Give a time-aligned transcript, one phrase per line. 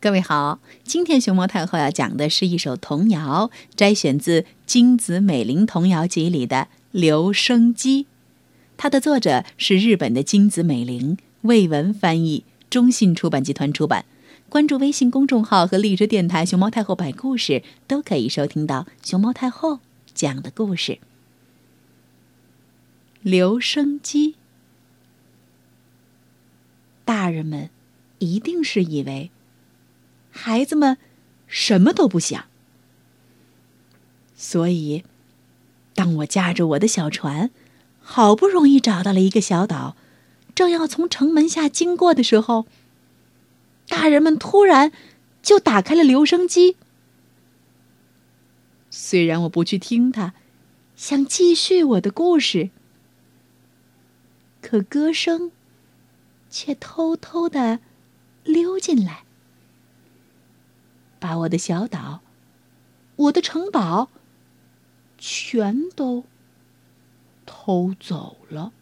[0.00, 6.56] 各位好，今天熊猫太后要讲的是一首童谣，摘选自《金子美玲童谣集》里的
[6.92, 8.04] 《留声机》，
[8.76, 14.04] 它的作者是日本的金子美玲，魏文翻译，中信出版集团出版。
[14.48, 19.80] 关注微信公众号和荔枝电台“熊猫太后摆故事”，都可以收听到熊猫太后
[20.14, 21.00] 讲的故事。
[23.22, 24.36] 留声机，
[27.04, 27.68] 大人们
[28.20, 29.32] 一定是以为。
[30.40, 30.96] 孩子们
[31.48, 32.44] 什么都不想，
[34.36, 35.02] 所以，
[35.96, 37.50] 当我驾着我的小船，
[38.00, 39.96] 好不容易找到了一个小岛，
[40.54, 42.66] 正要从城门下经过的时候，
[43.88, 44.92] 大人们突然
[45.42, 46.76] 就打开了留声机。
[48.90, 50.34] 虽然我不去听它，
[50.94, 52.70] 想继续我的故事，
[54.62, 55.50] 可歌声
[56.48, 57.80] 却偷偷的
[58.44, 59.24] 溜进来。
[61.18, 62.20] 把我的小岛、
[63.16, 64.08] 我的城堡，
[65.16, 66.24] 全都
[67.46, 68.72] 偷走了。